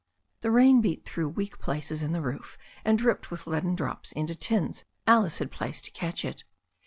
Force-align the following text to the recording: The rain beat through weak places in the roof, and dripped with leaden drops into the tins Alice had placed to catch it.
The 0.39 0.49
rain 0.49 0.81
beat 0.81 1.05
through 1.05 1.29
weak 1.29 1.59
places 1.59 2.01
in 2.01 2.11
the 2.11 2.21
roof, 2.23 2.57
and 2.83 2.97
dripped 2.97 3.29
with 3.29 3.45
leaden 3.45 3.75
drops 3.75 4.11
into 4.13 4.33
the 4.33 4.39
tins 4.39 4.83
Alice 5.05 5.37
had 5.37 5.51
placed 5.51 5.85
to 5.85 5.91
catch 5.91 6.25
it. 6.25 6.43